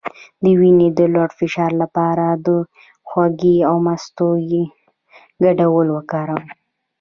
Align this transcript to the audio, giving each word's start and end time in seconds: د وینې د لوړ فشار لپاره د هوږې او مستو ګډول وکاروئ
د 0.43 0.45
وینې 0.59 0.87
د 0.97 0.99
لوړ 1.13 1.29
فشار 1.39 1.71
لپاره 1.81 2.25
د 2.45 2.47
هوږې 3.09 3.57
او 3.69 3.75
مستو 3.85 4.27
ګډول 5.43 5.87
وکاروئ 5.91 6.49